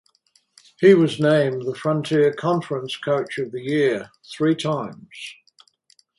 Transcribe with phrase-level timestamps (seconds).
[0.79, 5.07] He was named the Frontier Conference Coach of the Year three times.